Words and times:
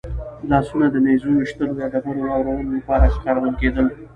لاسونه 0.49 0.87
د 0.91 0.95
نېزو 1.05 1.29
ویشتلو 1.35 1.73
یا 1.81 1.87
ډبرو 1.93 2.19
د 2.21 2.21
وارولو 2.29 2.73
لپاره 2.77 3.05
کارول 3.23 3.51
کېدل. 3.61 3.87